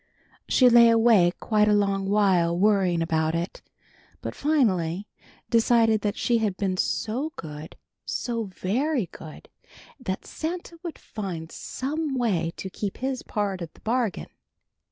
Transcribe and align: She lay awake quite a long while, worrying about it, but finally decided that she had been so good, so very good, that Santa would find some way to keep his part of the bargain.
She 0.49 0.67
lay 0.67 0.89
awake 0.89 1.39
quite 1.39 1.67
a 1.67 1.73
long 1.75 2.09
while, 2.09 2.57
worrying 2.57 3.03
about 3.03 3.35
it, 3.35 3.61
but 4.19 4.33
finally 4.33 5.07
decided 5.51 6.01
that 6.01 6.17
she 6.17 6.39
had 6.39 6.57
been 6.57 6.75
so 6.75 7.33
good, 7.35 7.75
so 8.03 8.45
very 8.45 9.05
good, 9.11 9.47
that 9.99 10.25
Santa 10.25 10.79
would 10.81 10.97
find 10.97 11.51
some 11.51 12.15
way 12.15 12.51
to 12.57 12.67
keep 12.71 12.97
his 12.97 13.21
part 13.21 13.61
of 13.61 13.71
the 13.75 13.81
bargain. 13.81 14.29